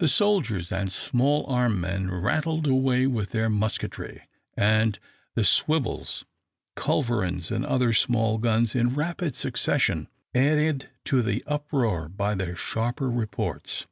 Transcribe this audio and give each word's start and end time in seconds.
The 0.00 0.08
soldiers 0.08 0.72
and 0.72 0.90
small 0.90 1.46
arm 1.46 1.80
men 1.80 2.10
rattled 2.10 2.66
away 2.66 3.06
with 3.06 3.30
their 3.30 3.48
musketry, 3.48 4.22
and 4.56 4.98
the 5.36 5.44
swivels, 5.44 6.24
culverins, 6.74 7.52
and 7.52 7.64
other 7.64 7.92
small 7.92 8.38
guns, 8.38 8.74
in 8.74 8.96
rapid 8.96 9.36
succession 9.36 10.08
added 10.34 10.90
to 11.04 11.22
the 11.22 11.44
uproar 11.46 12.08
by 12.08 12.34
their 12.34 12.56
sharper 12.56 13.08
reports. 13.12 13.86